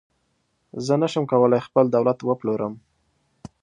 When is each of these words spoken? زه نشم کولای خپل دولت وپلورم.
زه 0.85 0.93
نشم 1.01 1.23
کولای 1.31 1.65
خپل 1.67 1.85
دولت 1.95 2.19
وپلورم. 2.23 2.73